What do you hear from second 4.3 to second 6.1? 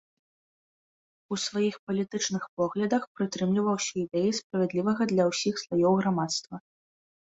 справядлівага для ўсіх слаёў